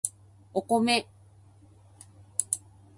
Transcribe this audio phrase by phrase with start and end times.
[0.55, 1.05] お米